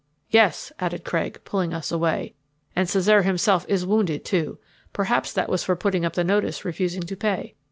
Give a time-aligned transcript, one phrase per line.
[0.31, 2.33] "Yes," added Craig, pulling us away,
[2.75, 4.57] "and Cesare himself is wounded, too.
[4.93, 7.53] Perhaps that was for putting up the notice refusing to pay.